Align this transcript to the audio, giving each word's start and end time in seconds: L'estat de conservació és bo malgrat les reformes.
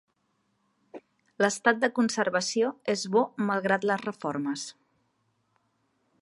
L'estat 1.43 1.83
de 1.83 1.89
conservació 1.99 2.71
és 2.95 3.05
bo 3.17 3.23
malgrat 3.51 3.87
les 3.93 4.03
reformes. 4.09 4.65